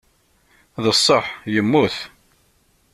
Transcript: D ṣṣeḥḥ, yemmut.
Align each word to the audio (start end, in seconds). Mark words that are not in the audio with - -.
D 0.83 0.85
ṣṣeḥḥ, 0.97 1.25
yemmut. 1.53 1.97